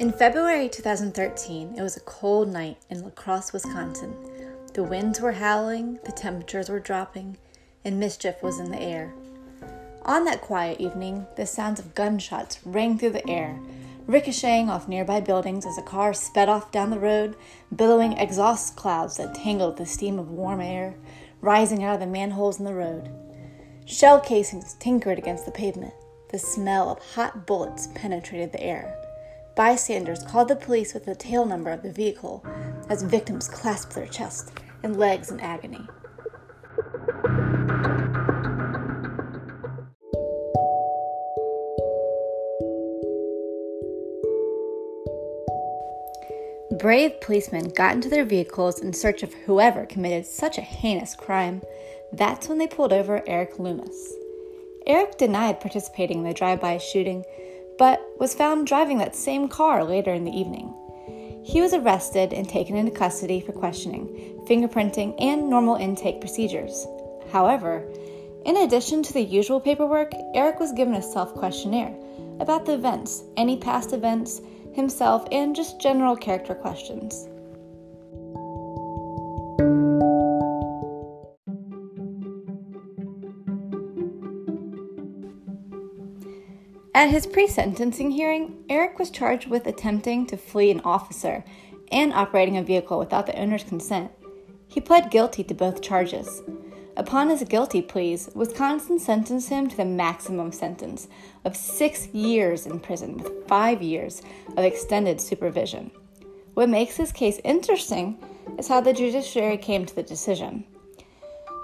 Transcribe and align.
In 0.00 0.12
February 0.12 0.70
2013, 0.70 1.74
it 1.76 1.82
was 1.82 1.94
a 1.94 2.00
cold 2.00 2.50
night 2.50 2.78
in 2.88 3.02
La 3.02 3.10
Crosse, 3.10 3.52
Wisconsin. 3.52 4.16
The 4.72 4.82
winds 4.82 5.20
were 5.20 5.32
howling, 5.32 5.98
the 6.06 6.12
temperatures 6.12 6.70
were 6.70 6.80
dropping, 6.80 7.36
and 7.84 8.00
mischief 8.00 8.42
was 8.42 8.58
in 8.58 8.70
the 8.70 8.80
air. 8.80 9.12
On 10.06 10.24
that 10.24 10.40
quiet 10.40 10.80
evening, 10.80 11.26
the 11.36 11.44
sounds 11.44 11.78
of 11.78 11.94
gunshots 11.94 12.60
rang 12.64 12.96
through 12.96 13.10
the 13.10 13.28
air, 13.28 13.60
ricocheting 14.06 14.70
off 14.70 14.88
nearby 14.88 15.20
buildings 15.20 15.66
as 15.66 15.76
a 15.76 15.82
car 15.82 16.14
sped 16.14 16.48
off 16.48 16.72
down 16.72 16.88
the 16.88 16.98
road, 16.98 17.36
billowing 17.76 18.14
exhaust 18.14 18.76
clouds 18.76 19.18
that 19.18 19.34
tangled 19.34 19.76
the 19.76 19.84
steam 19.84 20.18
of 20.18 20.30
warm 20.30 20.62
air 20.62 20.94
rising 21.42 21.84
out 21.84 21.92
of 21.92 22.00
the 22.00 22.06
manholes 22.06 22.58
in 22.58 22.64
the 22.64 22.72
road. 22.72 23.10
Shell 23.84 24.20
casings 24.20 24.72
tinkered 24.80 25.18
against 25.18 25.44
the 25.44 25.52
pavement. 25.52 25.92
The 26.30 26.38
smell 26.38 26.88
of 26.88 27.00
hot 27.00 27.46
bullets 27.46 27.88
penetrated 27.94 28.52
the 28.52 28.62
air. 28.62 28.96
Bystanders 29.54 30.22
called 30.22 30.48
the 30.48 30.56
police 30.56 30.94
with 30.94 31.04
the 31.04 31.14
tail 31.14 31.44
number 31.44 31.70
of 31.70 31.82
the 31.82 31.92
vehicle 31.92 32.44
as 32.88 33.02
victims 33.02 33.48
clasped 33.48 33.94
their 33.94 34.06
chests 34.06 34.52
and 34.82 34.96
legs 34.96 35.30
in 35.30 35.40
agony. 35.40 35.86
Brave 46.78 47.20
policemen 47.20 47.68
got 47.70 47.94
into 47.94 48.08
their 48.08 48.24
vehicles 48.24 48.80
in 48.80 48.94
search 48.94 49.22
of 49.22 49.34
whoever 49.34 49.84
committed 49.84 50.24
such 50.24 50.56
a 50.56 50.62
heinous 50.62 51.14
crime. 51.14 51.60
That's 52.12 52.48
when 52.48 52.56
they 52.56 52.66
pulled 52.66 52.92
over 52.92 53.22
Eric 53.26 53.58
Loomis. 53.58 54.14
Eric 54.86 55.18
denied 55.18 55.60
participating 55.60 56.18
in 56.20 56.24
the 56.24 56.32
drive 56.32 56.60
by 56.60 56.78
shooting 56.78 57.24
but 57.80 58.06
was 58.18 58.34
found 58.34 58.66
driving 58.66 58.98
that 58.98 59.16
same 59.16 59.48
car 59.48 59.82
later 59.82 60.12
in 60.12 60.24
the 60.24 60.38
evening. 60.38 60.70
He 61.42 61.62
was 61.62 61.72
arrested 61.72 62.34
and 62.34 62.46
taken 62.46 62.76
into 62.76 62.92
custody 62.92 63.40
for 63.40 63.52
questioning, 63.52 64.06
fingerprinting, 64.46 65.14
and 65.18 65.48
normal 65.48 65.76
intake 65.76 66.20
procedures. 66.20 66.86
However, 67.32 67.88
in 68.44 68.58
addition 68.58 69.02
to 69.02 69.14
the 69.14 69.22
usual 69.22 69.60
paperwork, 69.60 70.12
Eric 70.34 70.60
was 70.60 70.72
given 70.72 70.92
a 70.92 71.02
self 71.02 71.32
questionnaire 71.32 71.96
about 72.38 72.66
the 72.66 72.74
events, 72.74 73.24
any 73.38 73.56
past 73.56 73.94
events, 73.94 74.42
himself, 74.74 75.26
and 75.32 75.56
just 75.56 75.80
general 75.80 76.16
character 76.16 76.54
questions. 76.54 77.28
At 87.00 87.08
his 87.08 87.26
pre 87.26 87.46
sentencing 87.46 88.10
hearing, 88.10 88.62
Eric 88.68 88.98
was 88.98 89.10
charged 89.10 89.48
with 89.48 89.66
attempting 89.66 90.26
to 90.26 90.36
flee 90.36 90.70
an 90.70 90.82
officer 90.84 91.42
and 91.90 92.12
operating 92.12 92.58
a 92.58 92.62
vehicle 92.62 92.98
without 92.98 93.24
the 93.24 93.40
owner's 93.40 93.64
consent. 93.64 94.10
He 94.68 94.82
pled 94.82 95.10
guilty 95.10 95.42
to 95.44 95.54
both 95.54 95.80
charges. 95.80 96.42
Upon 96.98 97.30
his 97.30 97.42
guilty 97.44 97.80
pleas, 97.80 98.28
Wisconsin 98.34 98.98
sentenced 98.98 99.48
him 99.48 99.66
to 99.70 99.78
the 99.78 99.86
maximum 99.86 100.52
sentence 100.52 101.08
of 101.46 101.56
six 101.56 102.08
years 102.08 102.66
in 102.66 102.78
prison 102.78 103.16
with 103.16 103.48
five 103.48 103.80
years 103.80 104.20
of 104.58 104.66
extended 104.66 105.22
supervision. 105.22 105.90
What 106.52 106.68
makes 106.68 106.98
this 106.98 107.12
case 107.12 107.40
interesting 107.44 108.18
is 108.58 108.68
how 108.68 108.82
the 108.82 108.92
judiciary 108.92 109.56
came 109.56 109.86
to 109.86 109.94
the 109.94 110.02
decision. 110.02 110.66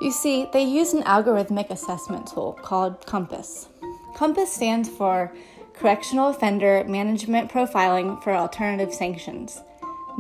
You 0.01 0.13
see, 0.13 0.49
they 0.55 0.63
used 0.63 0.95
an 0.95 1.03
algorithmic 1.03 1.69
assessment 1.69 2.27
tool 2.27 2.55
called 2.63 3.05
COMPAS. 3.05 3.69
COMPAS 4.17 4.51
stands 4.51 4.89
for 4.89 5.31
Correctional 5.75 6.31
Offender 6.31 6.83
Management 6.89 7.53
Profiling 7.53 8.23
for 8.23 8.35
Alternative 8.35 8.91
Sanctions. 8.91 9.61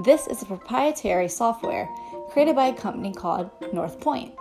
This 0.05 0.27
is 0.27 0.43
a 0.43 0.45
proprietary 0.45 1.29
software 1.29 1.89
created 2.29 2.55
by 2.55 2.67
a 2.67 2.75
company 2.75 3.15
called 3.15 3.51
Northpointe. 3.73 4.37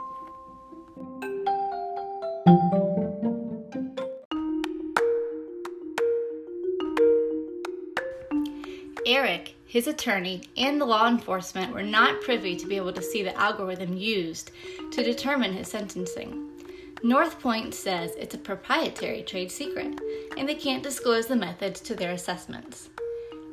Eric, 9.08 9.54
his 9.66 9.88
attorney, 9.88 10.42
and 10.58 10.82
the 10.82 10.86
law 10.86 11.08
enforcement 11.08 11.74
were 11.74 11.82
not 11.82 12.22
privy 12.24 12.58
to 12.58 12.68
be 12.68 12.76
able 12.76 12.92
to 12.92 13.02
see 13.02 13.24
the 13.24 13.40
algorithm 13.40 13.96
used 13.96 14.52
to 14.92 15.02
determine 15.02 15.54
his 15.54 15.70
sentencing. 15.70 16.55
Northpointe 17.04 17.74
says 17.74 18.16
it's 18.18 18.36
a 18.36 18.40
proprietary 18.40 19.22
trade 19.22 19.52
secret 19.52 20.00
and 20.38 20.48
they 20.48 20.56
can't 20.56 20.84
disclose 20.84 21.28
the 21.28 21.36
methods 21.36 21.80
to 21.82 21.96
their 21.96 22.12
assessments. 22.12 22.90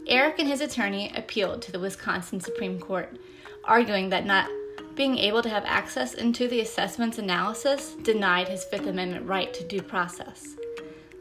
Eric 0.07 0.39
and 0.39 0.49
his 0.49 0.61
attorney 0.61 1.13
appealed 1.15 1.63
to 1.63 1.73
the 1.73 1.79
Wisconsin 1.79 2.41
Supreme 2.41 2.81
Court, 2.81 3.19
arguing 3.65 4.09
that 4.09 4.27
not 4.27 4.49
being 4.95 5.17
able 5.17 5.43
to 5.43 5.49
have 5.49 5.65
access 5.65 6.15
into 6.15 6.49
the 6.49 6.61
assessment's 6.61 7.19
analysis 7.19 7.95
denied 8.03 8.49
his 8.49 8.65
Fifth 8.65 8.87
Amendment 8.87 9.27
right 9.27 9.53
to 9.55 9.65
due 9.65 9.83
process. 9.83 10.57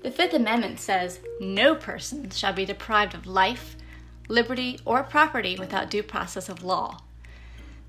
The 0.03 0.11
Fifth 0.11 0.33
Amendment 0.33 0.79
says 0.79 1.19
no 1.39 1.75
person 1.75 2.29
shall 2.31 2.53
be 2.53 2.65
deprived 2.65 3.13
of 3.13 3.27
life, 3.27 3.77
liberty, 4.27 4.79
or 4.85 5.03
property 5.03 5.57
without 5.59 5.91
due 5.91 6.03
process 6.03 6.49
of 6.49 6.63
law. 6.63 7.01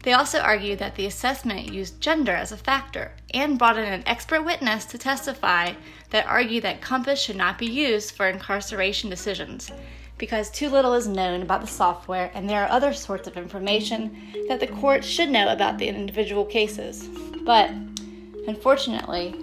They 0.02 0.12
also 0.12 0.40
argued 0.40 0.80
that 0.80 0.96
the 0.96 1.06
assessment 1.06 1.72
used 1.72 2.00
gender 2.00 2.32
as 2.32 2.50
a 2.50 2.56
factor 2.56 3.12
and 3.32 3.58
brought 3.58 3.78
in 3.78 3.84
an 3.84 4.02
expert 4.04 4.42
witness 4.42 4.84
to 4.86 4.98
testify 4.98 5.74
that 6.10 6.26
argued 6.26 6.64
that 6.64 6.80
COMPAS 6.80 7.20
should 7.20 7.36
not 7.36 7.56
be 7.56 7.66
used 7.66 8.12
for 8.12 8.28
incarceration 8.28 9.08
decisions 9.08 9.70
because 10.18 10.50
too 10.50 10.68
little 10.68 10.94
is 10.94 11.06
known 11.06 11.42
about 11.42 11.60
the 11.60 11.66
software 11.66 12.30
and 12.34 12.48
there 12.48 12.64
are 12.64 12.70
other 12.70 12.92
sorts 12.92 13.28
of 13.28 13.36
information 13.36 14.16
that 14.48 14.58
the 14.58 14.66
court 14.66 15.04
should 15.04 15.30
know 15.30 15.52
about 15.52 15.78
the 15.78 15.88
individual 15.88 16.44
cases. 16.44 17.08
But 17.44 17.70
unfortunately, 18.48 19.36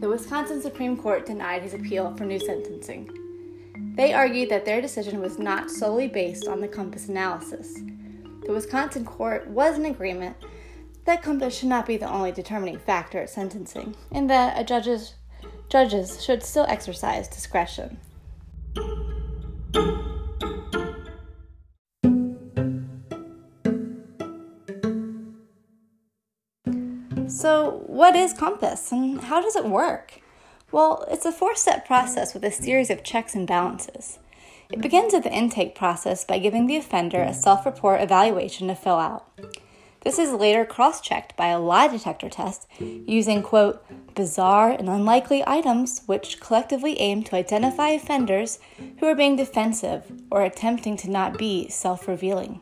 the 0.00 0.08
Wisconsin 0.08 0.60
Supreme 0.60 0.96
Court 0.96 1.24
denied 1.24 1.62
his 1.62 1.74
appeal 1.74 2.16
for 2.16 2.24
new 2.24 2.40
sentencing. 2.40 3.10
They 3.94 4.12
argued 4.12 4.48
that 4.48 4.64
their 4.64 4.80
decision 4.80 5.20
was 5.20 5.38
not 5.38 5.70
solely 5.70 6.08
based 6.08 6.48
on 6.48 6.60
the 6.60 6.68
COMPAS 6.68 7.08
analysis 7.08 7.78
the 8.50 8.56
Wisconsin 8.56 9.04
court 9.04 9.46
was 9.46 9.78
in 9.78 9.84
agreement 9.84 10.36
that 11.04 11.22
COMPAS 11.22 11.56
should 11.56 11.68
not 11.68 11.86
be 11.86 11.96
the 11.96 12.10
only 12.10 12.32
determining 12.32 12.80
factor 12.80 13.20
at 13.20 13.30
sentencing, 13.30 13.94
and 14.10 14.28
that 14.28 14.60
a 14.60 14.64
judge's 14.64 15.14
judges 15.68 16.20
should 16.24 16.42
still 16.42 16.66
exercise 16.68 17.28
discretion. 17.28 17.98
So, 27.28 27.84
what 27.86 28.16
is 28.16 28.34
COMPAS 28.34 28.90
and 28.90 29.20
how 29.20 29.40
does 29.40 29.54
it 29.54 29.64
work? 29.64 30.20
Well, 30.72 31.06
it's 31.08 31.24
a 31.24 31.30
four 31.30 31.54
step 31.54 31.86
process 31.86 32.34
with 32.34 32.42
a 32.42 32.50
series 32.50 32.90
of 32.90 33.04
checks 33.04 33.36
and 33.36 33.46
balances. 33.46 34.18
It 34.70 34.80
begins 34.80 35.14
at 35.14 35.24
the 35.24 35.32
intake 35.32 35.74
process 35.74 36.24
by 36.24 36.38
giving 36.38 36.66
the 36.66 36.76
offender 36.76 37.22
a 37.22 37.34
self 37.34 37.66
report 37.66 38.00
evaluation 38.00 38.68
to 38.68 38.74
fill 38.74 38.98
out. 38.98 39.26
This 40.02 40.18
is 40.18 40.32
later 40.32 40.64
cross 40.64 41.00
checked 41.00 41.36
by 41.36 41.48
a 41.48 41.58
lie 41.58 41.88
detector 41.88 42.30
test 42.30 42.66
using, 42.78 43.42
quote, 43.42 43.84
bizarre 44.14 44.70
and 44.70 44.88
unlikely 44.88 45.44
items 45.46 46.02
which 46.06 46.40
collectively 46.40 46.98
aim 47.00 47.22
to 47.24 47.36
identify 47.36 47.88
offenders 47.90 48.58
who 48.98 49.06
are 49.06 49.14
being 49.14 49.36
defensive 49.36 50.10
or 50.30 50.42
attempting 50.42 50.96
to 50.98 51.10
not 51.10 51.36
be 51.36 51.68
self 51.68 52.08
revealing. 52.08 52.60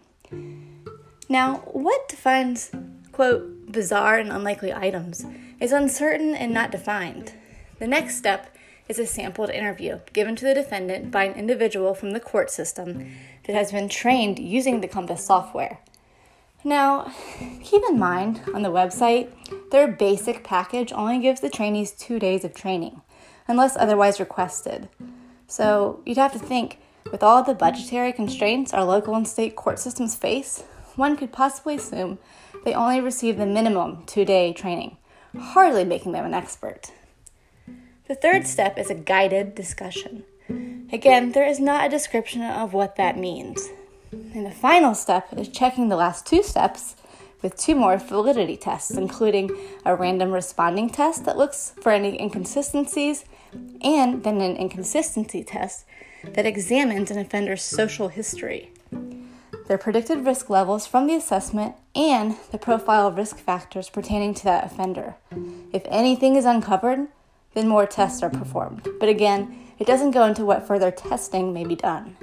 Now, 1.29 1.59
what 1.73 2.09
defines, 2.09 2.71
quote, 3.13 3.71
bizarre 3.71 4.19
and 4.19 4.33
unlikely 4.33 4.73
items 4.73 5.25
is 5.61 5.73
uncertain 5.73 6.35
and 6.35 6.53
not 6.53 6.73
defined. 6.73 7.35
The 7.79 7.87
next 7.87 8.17
step 8.17 8.57
is 8.89 8.99
a 8.99 9.07
sampled 9.07 9.51
interview 9.51 10.01
given 10.13 10.35
to 10.37 10.45
the 10.45 10.55
defendant 10.55 11.11
by 11.11 11.25
an 11.25 11.35
individual 11.35 11.95
from 11.95 12.13
the 12.13 12.21
court 12.21 12.51
system 12.51 13.13
that 13.47 13.55
has 13.55 13.71
been 13.71 13.89
trained 13.89 14.39
using 14.39 14.81
the 14.81 14.89
COMPAS 14.89 15.25
software. 15.25 15.79
Now, 16.65 17.13
keep 17.63 17.83
in 17.89 17.99
mind 17.99 18.41
on 18.53 18.63
the 18.63 18.71
website, 18.71 19.31
their 19.71 19.87
basic 19.87 20.43
package 20.43 20.93
only 20.93 21.21
gives 21.21 21.41
the 21.41 21.51
trainees 21.51 21.93
two 21.93 22.19
days 22.19 22.45
of 22.45 22.55
training, 22.55 23.01
unless 23.47 23.77
otherwise 23.77 24.19
requested. 24.19 24.89
So 25.47 26.01
you'd 26.05 26.19
have 26.19 26.33
to 26.33 26.39
think 26.39 26.79
with 27.13 27.23
all 27.23 27.43
the 27.43 27.55
budgetary 27.55 28.13
constraints 28.13 28.75
our 28.75 28.85
local 28.85 29.15
and 29.15 29.27
state 29.27 29.57
court 29.57 29.79
systems 29.79 30.17
face, 30.17 30.65
one 30.97 31.17
could 31.17 31.33
possibly 31.33 31.77
assume 31.77 32.19
they 32.65 32.75
only 32.75 33.01
receive 33.01 33.39
the 33.39 33.47
minimum 33.47 34.03
two 34.05 34.25
day 34.25 34.53
training, 34.53 34.97
hardly 35.39 35.85
making 35.85 36.13
them 36.13 36.27
an 36.27 36.35
expert. 36.35 36.91
The 38.09 38.15
third 38.15 38.47
step 38.47 38.79
is 38.79 38.89
a 38.89 38.95
guided 38.95 39.55
discussion. 39.55 40.25
Again, 40.91 41.33
there 41.33 41.47
is 41.47 41.61
not 41.61 41.85
a 41.85 41.91
description 41.91 42.43
of 42.43 42.73
what 42.73 42.97
that 42.97 43.19
means. 43.19 43.69
And 44.11 44.47
the 44.47 44.51
final 44.51 44.95
step 44.95 45.29
is 45.37 45.49
checking 45.49 45.91
the 45.91 45.97
last 45.97 46.25
two 46.25 46.43
steps 46.43 46.97
with 47.43 47.59
two 47.59 47.75
more 47.75 47.99
validity 47.99 48.57
tests, 48.57 48.93
including 48.93 49.51
a 49.85 49.95
random 49.95 50.33
responding 50.33 50.89
test 50.89 51.27
that 51.27 51.37
looks 51.37 51.75
for 51.83 51.93
any 51.93 52.19
inconsistencies, 52.19 53.27
and 53.83 54.25
then 54.25 54.41
an 54.41 54.57
inconsistency 54.57 55.45
test 55.45 55.85
that 56.25 56.47
examines 56.47 57.11
an 57.11 57.19
offender's 57.19 57.63
social 57.63 58.09
history, 58.09 58.71
their 59.67 59.77
predicted 59.77 60.25
risk 60.25 60.49
levels 60.49 60.87
from 60.87 61.07
the 61.07 61.15
assessment, 61.15 61.75
and 61.95 62.37
the 62.53 62.59
profile 62.59 63.07
of 63.07 63.19
risk 63.19 63.37
factors 63.37 63.91
pertaining 63.91 64.33
to 64.33 64.45
that 64.45 64.65
offender. 64.65 65.17
If 65.75 65.83
anything 65.91 66.37
is 66.37 66.47
uncovered, 66.47 67.09
then 67.55 67.69
more 67.69 67.87
tests 67.87 68.23
are 68.23 68.31
performed. 68.31 68.87
But 69.01 69.09
again, 69.09 69.59
it 69.79 69.87
doesn't 69.87 70.13
go 70.13 70.25
into 70.25 70.45
what 70.45 70.67
further 70.67 70.91
testing 70.91 71.53
may 71.53 71.65
be 71.65 71.77
done. 71.77 72.17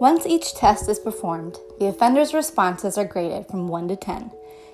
Once 0.00 0.26
each 0.26 0.54
test 0.54 0.88
is 0.88 1.00
performed, 1.00 1.58
the 1.80 1.86
offender's 1.86 2.32
responses 2.32 2.96
are 2.96 3.04
graded 3.04 3.46
from 3.48 3.66
1 3.66 3.88
to 3.88 3.96
10 3.96 4.30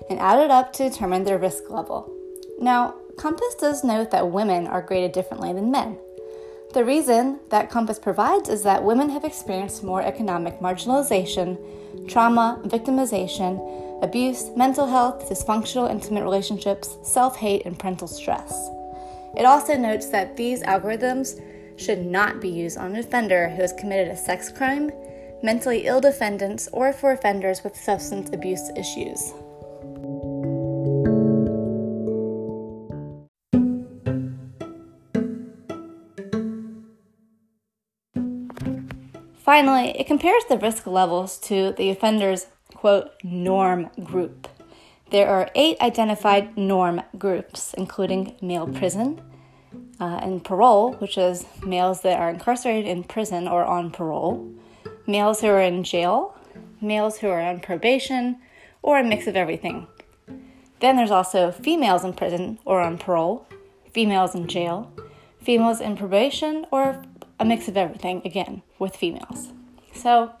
and 0.09 0.19
added 0.19 0.51
up 0.51 0.71
to 0.71 0.87
determine 0.87 1.23
their 1.23 1.39
risk 1.39 1.69
level. 1.69 2.11
Now, 2.59 2.93
COMPAS 3.17 3.55
does 3.59 3.83
note 3.83 4.11
that 4.11 4.29
women 4.29 4.67
are 4.67 4.81
graded 4.81 5.13
differently 5.13 5.51
than 5.51 5.71
men. 5.71 5.97
The 6.73 6.83
reason 6.83 7.39
that 7.49 7.69
COMPAS 7.69 7.99
provides 8.01 8.49
is 8.49 8.63
that 8.63 8.83
women 8.83 9.09
have 9.09 9.23
experienced 9.23 9.83
more 9.83 10.01
economic 10.01 10.59
marginalization, 10.59 11.57
trauma, 12.09 12.59
victimization, 12.65 14.03
abuse, 14.03 14.49
mental 14.57 14.87
health, 14.87 15.29
dysfunctional 15.29 15.89
intimate 15.89 16.23
relationships, 16.23 16.97
self 17.03 17.37
hate, 17.37 17.65
and 17.65 17.79
parental 17.79 18.07
stress. 18.07 18.69
It 19.37 19.45
also 19.45 19.77
notes 19.77 20.09
that 20.09 20.35
these 20.35 20.63
algorithms 20.63 21.39
should 21.77 22.05
not 22.05 22.41
be 22.41 22.49
used 22.49 22.77
on 22.77 22.91
an 22.91 22.97
offender 22.97 23.49
who 23.49 23.61
has 23.61 23.73
committed 23.73 24.09
a 24.09 24.17
sex 24.17 24.51
crime 24.51 24.91
mentally 25.45 25.85
ill 25.85 26.01
defendants, 26.01 26.67
or 26.73 26.91
for 26.91 27.11
offenders 27.11 27.63
with 27.63 27.75
substance 27.75 28.29
abuse 28.33 28.71
issues. 28.75 29.31
Finally, 39.55 39.97
it 39.97 40.05
compares 40.05 40.43
the 40.49 40.57
risk 40.57 40.85
levels 40.85 41.37
to 41.37 41.71
the 41.77 41.89
offender's 41.89 42.47
quote 42.73 43.11
norm 43.23 43.89
group. 44.03 44.49
There 45.11 45.29
are 45.29 45.49
eight 45.55 45.79
identified 45.79 46.57
norm 46.57 47.01
groups, 47.17 47.73
including 47.75 48.35
male 48.41 48.67
prison 48.67 49.21
uh, 49.97 50.19
and 50.21 50.43
parole, 50.43 50.95
which 50.95 51.17
is 51.17 51.45
males 51.65 52.01
that 52.01 52.19
are 52.19 52.29
incarcerated 52.29 52.85
in 52.85 53.05
prison 53.05 53.47
or 53.47 53.63
on 53.63 53.91
parole, 53.91 54.45
males 55.07 55.39
who 55.39 55.47
are 55.47 55.61
in 55.61 55.85
jail, 55.85 56.37
males 56.81 57.19
who 57.19 57.29
are 57.29 57.41
on 57.41 57.61
probation, 57.61 58.35
or 58.81 58.99
a 58.99 59.05
mix 59.05 59.25
of 59.25 59.37
everything. 59.37 59.87
Then 60.81 60.97
there's 60.97 61.11
also 61.11 61.53
females 61.53 62.03
in 62.03 62.11
prison 62.11 62.59
or 62.65 62.81
on 62.81 62.97
parole, 62.97 63.47
females 63.93 64.35
in 64.35 64.49
jail, 64.49 64.91
females 65.39 65.79
in 65.79 65.95
probation, 65.95 66.65
or 66.71 67.01
a 67.39 67.45
mix 67.45 67.67
of 67.67 67.77
everything, 67.77 68.21
again, 68.25 68.61
with 68.79 68.95
females. 68.95 69.51
So, 69.93 70.31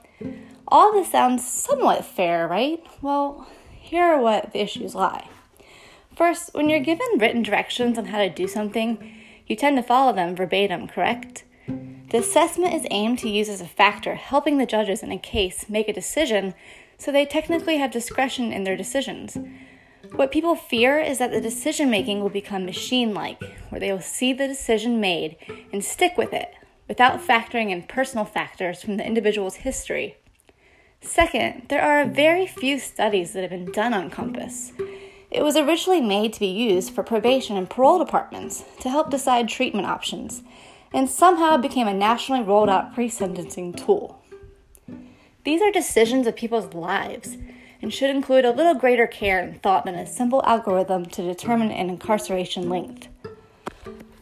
all 0.67 0.93
this 0.93 1.11
sounds 1.11 1.47
somewhat 1.47 2.05
fair, 2.05 2.47
right? 2.47 2.83
Well, 3.01 3.47
here 3.69 4.03
are 4.03 4.21
what 4.21 4.53
the 4.53 4.61
issues 4.61 4.95
lie. 4.95 5.27
First, 6.15 6.53
when 6.53 6.69
you're 6.69 6.79
given 6.79 7.19
written 7.19 7.43
directions 7.43 7.97
on 7.97 8.05
how 8.05 8.19
to 8.19 8.29
do 8.29 8.47
something, 8.47 9.13
you 9.47 9.55
tend 9.55 9.77
to 9.77 9.83
follow 9.83 10.13
them 10.13 10.35
verbatim, 10.35 10.87
correct? 10.87 11.43
The 11.67 12.19
assessment 12.19 12.73
is 12.73 12.87
aimed 12.89 13.19
to 13.19 13.29
use 13.29 13.49
as 13.49 13.61
a 13.61 13.65
factor 13.65 14.15
helping 14.15 14.57
the 14.57 14.65
judges 14.65 15.03
in 15.03 15.11
a 15.11 15.17
case 15.17 15.69
make 15.69 15.89
a 15.89 15.93
decision 15.93 16.53
so 16.97 17.11
they 17.11 17.25
technically 17.25 17.77
have 17.77 17.91
discretion 17.91 18.53
in 18.53 18.63
their 18.63 18.77
decisions. 18.77 19.37
What 20.13 20.31
people 20.31 20.55
fear 20.55 20.99
is 20.99 21.17
that 21.17 21.31
the 21.31 21.41
decision 21.41 21.89
making 21.89 22.21
will 22.21 22.29
become 22.29 22.65
machine 22.65 23.13
like, 23.13 23.41
where 23.69 23.81
they 23.81 23.91
will 23.91 24.01
see 24.01 24.31
the 24.31 24.47
decision 24.47 25.01
made 25.01 25.35
and 25.73 25.83
stick 25.83 26.17
with 26.17 26.31
it 26.31 26.53
without 26.87 27.21
factoring 27.21 27.71
in 27.71 27.83
personal 27.83 28.25
factors 28.25 28.81
from 28.81 28.97
the 28.97 29.05
individual's 29.05 29.57
history. 29.57 30.17
Second, 31.01 31.63
there 31.69 31.81
are 31.81 32.05
very 32.05 32.47
few 32.47 32.79
studies 32.79 33.33
that 33.33 33.41
have 33.41 33.51
been 33.51 33.71
done 33.71 33.93
on 33.93 34.09
COMPAS. 34.09 34.71
It 35.31 35.43
was 35.43 35.57
originally 35.57 36.01
made 36.01 36.33
to 36.33 36.39
be 36.39 36.47
used 36.47 36.93
for 36.93 37.03
probation 37.03 37.57
and 37.57 37.69
parole 37.69 37.99
departments 37.99 38.63
to 38.79 38.89
help 38.89 39.09
decide 39.09 39.49
treatment 39.49 39.87
options 39.87 40.43
and 40.93 41.09
somehow 41.09 41.57
became 41.57 41.87
a 41.87 41.93
nationally 41.93 42.41
rolled 42.41 42.69
out 42.69 42.93
pre 42.93 43.09
sentencing 43.09 43.73
tool. 43.73 44.21
These 45.43 45.61
are 45.61 45.71
decisions 45.71 46.25
of 46.25 46.35
people's 46.35 46.73
lives 46.73 47.37
and 47.81 47.93
should 47.93 48.09
include 48.09 48.45
a 48.45 48.51
little 48.51 48.73
greater 48.73 49.05
care 49.05 49.39
and 49.39 49.61
thought 49.61 49.85
than 49.85 49.95
a 49.95 50.07
simple 50.07 50.41
algorithm 50.45 51.05
to 51.05 51.21
determine 51.21 51.69
an 51.69 51.89
incarceration 51.89 52.69
length. 52.69 53.09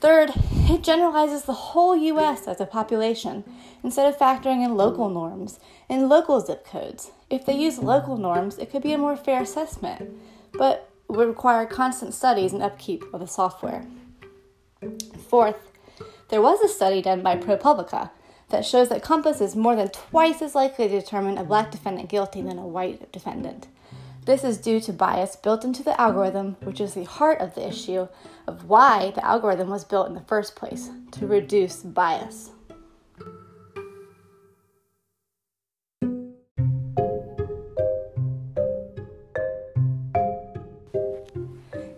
Third, 0.03 0.33
it 0.69 0.83
generalizes 0.83 1.43
the 1.43 1.53
whole 1.53 1.95
US 1.95 2.45
as 2.45 2.59
a 2.59 2.65
population 2.65 3.45
instead 3.85 4.05
of 4.05 4.19
factoring 4.19 4.61
in 4.61 4.75
local 4.75 5.07
norms 5.07 5.61
and 5.87 6.09
local 6.09 6.41
zip 6.41 6.65
codes. 6.65 7.11
If 7.29 7.45
they 7.45 7.55
use 7.55 7.79
local 7.79 8.17
norms, 8.17 8.57
it 8.57 8.69
could 8.69 8.83
be 8.83 8.91
a 8.91 8.97
more 8.97 9.15
fair 9.15 9.41
assessment, 9.41 10.11
but 10.51 10.89
would 11.07 11.29
require 11.29 11.65
constant 11.65 12.13
studies 12.13 12.51
and 12.51 12.61
upkeep 12.61 13.05
of 13.13 13.21
the 13.21 13.27
software. 13.27 13.85
Fourth, 15.29 15.71
there 16.27 16.41
was 16.41 16.59
a 16.59 16.67
study 16.67 17.01
done 17.01 17.21
by 17.21 17.37
ProPublica 17.37 18.09
that 18.49 18.65
shows 18.65 18.89
that 18.89 19.03
COMPAS 19.03 19.39
is 19.39 19.55
more 19.55 19.77
than 19.77 19.87
twice 19.87 20.41
as 20.41 20.53
likely 20.53 20.89
to 20.89 20.99
determine 20.99 21.37
a 21.37 21.45
black 21.45 21.71
defendant 21.71 22.09
guilty 22.09 22.41
than 22.41 22.59
a 22.59 22.67
white 22.67 23.09
defendant. 23.13 23.67
This 24.25 24.45
is 24.45 24.57
due 24.57 24.79
to 24.79 24.93
bias 24.93 25.35
built 25.35 25.65
into 25.65 25.83
the 25.83 25.99
algorithm, 25.99 26.55
which 26.63 26.79
is 26.79 26.93
the 26.93 27.03
heart 27.03 27.41
of 27.41 27.55
the 27.55 27.67
issue 27.67 28.07
of 28.47 28.69
why 28.69 29.11
the 29.13 29.25
algorithm 29.25 29.69
was 29.69 29.83
built 29.83 30.07
in 30.07 30.13
the 30.13 30.21
first 30.21 30.55
place 30.55 30.89
to 31.11 31.27
reduce 31.27 31.81
bias. 31.83 32.51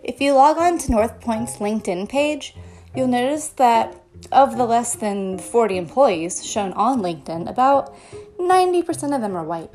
If 0.02 0.20
you 0.20 0.32
log 0.34 0.58
on 0.58 0.78
to 0.78 0.92
Northpointe's 0.92 1.58
LinkedIn 1.58 2.08
page, 2.08 2.56
you'll 2.96 3.06
notice 3.06 3.48
that 3.48 4.02
of 4.32 4.56
the 4.56 4.64
less 4.64 4.96
than 4.96 5.38
40 5.38 5.76
employees 5.76 6.44
shown 6.44 6.72
on 6.72 7.02
LinkedIn, 7.02 7.48
about 7.48 7.94
90% 8.40 9.14
of 9.14 9.20
them 9.20 9.36
are 9.36 9.44
white. 9.44 9.70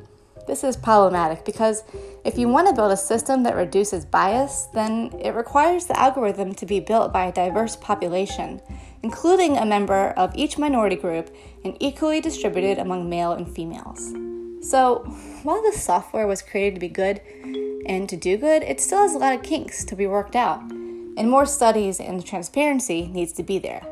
This 0.51 0.65
is 0.65 0.75
problematic 0.75 1.45
because 1.45 1.85
if 2.25 2.37
you 2.37 2.49
want 2.49 2.67
to 2.67 2.73
build 2.73 2.91
a 2.91 2.97
system 2.97 3.43
that 3.43 3.55
reduces 3.55 4.03
bias, 4.03 4.67
then 4.73 5.09
it 5.17 5.33
requires 5.33 5.85
the 5.85 5.97
algorithm 5.97 6.53
to 6.55 6.65
be 6.65 6.81
built 6.81 7.13
by 7.13 7.27
a 7.27 7.31
diverse 7.31 7.77
population, 7.77 8.59
including 9.01 9.55
a 9.55 9.65
member 9.65 10.09
of 10.17 10.35
each 10.35 10.57
minority 10.57 10.97
group 10.97 11.33
and 11.63 11.77
equally 11.79 12.19
distributed 12.19 12.79
among 12.79 13.09
male 13.09 13.31
and 13.31 13.47
females. 13.47 14.11
So, 14.61 15.05
while 15.43 15.61
the 15.63 15.71
software 15.71 16.27
was 16.27 16.41
created 16.41 16.75
to 16.75 16.81
be 16.81 16.89
good 16.89 17.21
and 17.85 18.09
to 18.09 18.17
do 18.17 18.35
good, 18.35 18.61
it 18.63 18.81
still 18.81 19.03
has 19.03 19.13
a 19.13 19.19
lot 19.19 19.33
of 19.33 19.43
kinks 19.43 19.85
to 19.85 19.95
be 19.95 20.05
worked 20.05 20.35
out, 20.35 20.59
and 20.69 21.29
more 21.29 21.45
studies 21.45 22.01
and 22.01 22.25
transparency 22.25 23.07
needs 23.07 23.31
to 23.33 23.43
be 23.43 23.57
there. 23.57 23.90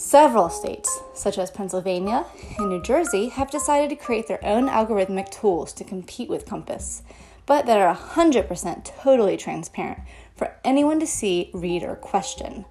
Several 0.00 0.48
states, 0.48 1.00
such 1.12 1.38
as 1.38 1.50
Pennsylvania 1.50 2.24
and 2.56 2.68
New 2.68 2.80
Jersey, 2.80 3.30
have 3.30 3.50
decided 3.50 3.90
to 3.90 3.96
create 3.96 4.28
their 4.28 4.42
own 4.44 4.68
algorithmic 4.68 5.28
tools 5.28 5.72
to 5.72 5.82
compete 5.82 6.28
with 6.28 6.46
COMPAS, 6.46 7.02
but 7.46 7.66
that 7.66 7.80
are 7.80 7.96
100% 7.96 8.84
totally 9.02 9.36
transparent 9.36 9.98
for 10.36 10.54
anyone 10.62 11.00
to 11.00 11.06
see, 11.06 11.50
read, 11.52 11.82
or 11.82 11.96
question. 11.96 12.64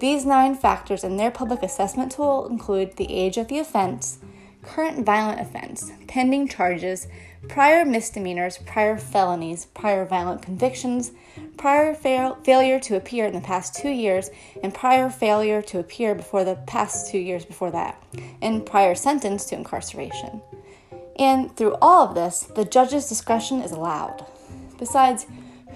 These 0.00 0.26
nine 0.26 0.56
factors 0.56 1.04
in 1.04 1.18
their 1.18 1.30
public 1.30 1.62
assessment 1.62 2.10
tool 2.10 2.48
include 2.48 2.96
the 2.96 3.14
age 3.14 3.36
of 3.36 3.46
the 3.46 3.60
offense, 3.60 4.18
current 4.66 5.06
violent 5.06 5.40
offense, 5.40 5.92
pending 6.06 6.48
charges, 6.48 7.06
prior 7.48 7.84
misdemeanors, 7.84 8.58
prior 8.58 8.98
felonies, 8.98 9.66
prior 9.66 10.04
violent 10.04 10.42
convictions, 10.42 11.12
prior 11.56 11.94
fail- 11.94 12.36
failure 12.44 12.80
to 12.80 12.96
appear 12.96 13.26
in 13.26 13.32
the 13.32 13.40
past 13.40 13.74
two 13.74 13.90
years, 13.90 14.30
and 14.62 14.74
prior 14.74 15.08
failure 15.08 15.62
to 15.62 15.78
appear 15.78 16.14
before 16.14 16.44
the 16.44 16.56
past 16.66 17.10
two 17.10 17.18
years 17.18 17.44
before 17.44 17.70
that, 17.70 18.02
and 18.42 18.66
prior 18.66 18.94
sentence 18.94 19.44
to 19.46 19.54
incarceration. 19.54 20.42
And 21.18 21.56
through 21.56 21.76
all 21.80 22.08
of 22.08 22.14
this, 22.14 22.40
the 22.40 22.64
judge's 22.64 23.08
discretion 23.08 23.62
is 23.62 23.72
allowed. 23.72 24.26
Besides, 24.78 25.26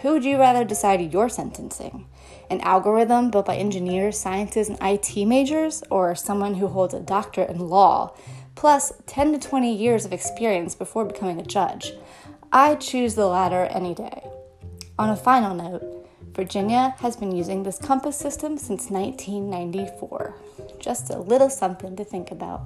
who 0.02 0.12
would 0.12 0.24
you 0.24 0.38
rather 0.38 0.64
decide 0.64 1.12
your 1.12 1.28
sentencing? 1.28 2.06
An 2.50 2.60
algorithm 2.62 3.30
built 3.30 3.46
by 3.46 3.56
engineers, 3.56 4.18
scientists, 4.18 4.68
and 4.68 4.78
IT 4.82 5.24
majors, 5.24 5.82
or 5.90 6.14
someone 6.14 6.54
who 6.54 6.68
holds 6.68 6.94
a 6.94 7.00
doctorate 7.00 7.50
in 7.50 7.68
law, 7.68 8.12
plus 8.60 8.92
10 9.06 9.32
to 9.32 9.38
20 9.38 9.74
years 9.74 10.04
of 10.04 10.12
experience 10.12 10.74
before 10.74 11.06
becoming 11.06 11.40
a 11.40 11.42
judge? 11.42 11.94
I 12.52 12.74
choose 12.74 13.14
the 13.14 13.24
latter 13.24 13.64
any 13.70 13.94
day. 13.94 14.22
On 14.98 15.08
a 15.08 15.16
final 15.16 15.54
note, 15.54 15.82
Virginia 16.34 16.94
has 16.98 17.16
been 17.16 17.34
using 17.34 17.62
this 17.62 17.78
COMPAS 17.78 18.18
system 18.18 18.58
since 18.58 18.90
1994. 18.90 20.34
Just 20.78 21.08
a 21.08 21.18
little 21.18 21.48
something 21.48 21.96
to 21.96 22.04
think 22.04 22.30
about. 22.30 22.60